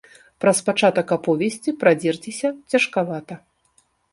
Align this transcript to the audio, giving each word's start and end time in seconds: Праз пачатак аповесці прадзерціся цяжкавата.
Праз 0.43 0.61
пачатак 0.69 1.13
аповесці 1.17 1.75
прадзерціся 1.83 2.49
цяжкавата. 2.73 3.41